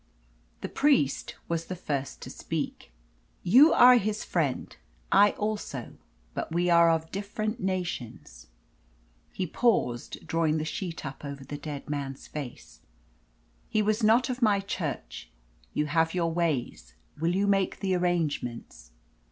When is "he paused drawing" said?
9.31-10.57